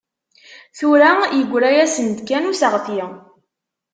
Tura 0.77 1.11
yeggra-asen-d 1.37 2.17
kan 2.27 2.49
useɣti. 2.51 3.01